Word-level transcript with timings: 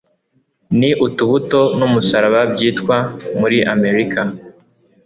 Niki 0.77 0.99
Utubuto 1.07 1.61
n'umusaraba 1.77 2.41
byitwa 2.53 2.97
muri 3.39 3.57
Amerika 3.73 4.21